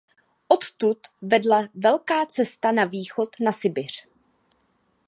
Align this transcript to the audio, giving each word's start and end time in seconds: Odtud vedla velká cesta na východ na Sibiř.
Odtud 0.49 0.99
vedla 1.21 1.63
velká 1.75 2.25
cesta 2.25 2.71
na 2.71 2.85
východ 2.85 3.29
na 3.39 3.51
Sibiř. 3.51 4.07